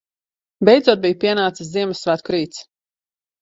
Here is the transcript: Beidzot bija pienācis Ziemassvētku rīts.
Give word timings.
Beidzot 0.69 1.03
bija 1.03 1.17
pienācis 1.25 1.69
Ziemassvētku 1.75 2.35
rīts. 2.39 2.65